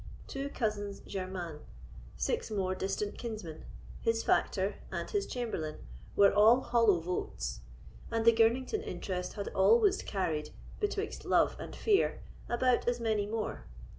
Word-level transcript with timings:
Two 0.25 0.49
cousins 0.49 0.99
german, 1.01 1.59
six 2.17 2.49
more 2.49 2.73
distant 2.73 3.19
kinsmen, 3.19 3.65
his 4.01 4.23
factor 4.23 4.77
and 4.91 5.07
his 5.07 5.27
chamberlain, 5.27 5.77
were 6.15 6.33
all 6.33 6.61
hollow 6.61 6.99
votes; 6.99 7.59
and 8.09 8.25
the 8.25 8.33
Girnington 8.33 8.81
interest 8.83 9.33
had 9.33 9.49
always 9.49 10.01
carried, 10.01 10.49
betwixt 10.79 11.23
love 11.23 11.55
and 11.59 11.75
fear, 11.75 12.23
about 12.49 12.87
as 12.87 12.99
many 12.99 13.27
more. 13.27 13.65